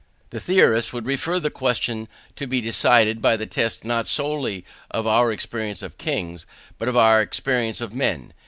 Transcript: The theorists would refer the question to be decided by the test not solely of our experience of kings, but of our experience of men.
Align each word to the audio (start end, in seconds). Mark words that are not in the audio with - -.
The 0.31 0.39
theorists 0.39 0.91
would 0.93 1.05
refer 1.05 1.39
the 1.39 1.51
question 1.51 2.07
to 2.35 2.47
be 2.47 2.59
decided 2.59 3.21
by 3.21 3.37
the 3.37 3.45
test 3.45 3.85
not 3.85 4.07
solely 4.07 4.65
of 4.89 5.05
our 5.05 5.31
experience 5.31 5.83
of 5.83 5.99
kings, 5.99 6.47
but 6.79 6.87
of 6.87 6.97
our 6.97 7.21
experience 7.21 7.81
of 7.81 7.93
men. 7.93 8.33